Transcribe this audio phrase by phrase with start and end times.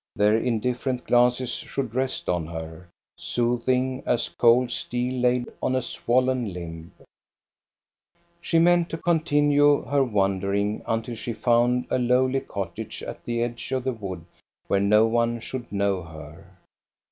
[0.15, 6.51] Their indifferent glances should rest on her, soothing as cold steel laid on a swollen
[6.53, 6.91] limb.
[8.41, 13.71] She meant to continue her wandering until she found a lowly cottage at the edge
[13.71, 14.25] of the wood,
[14.67, 16.47] where no one should know her.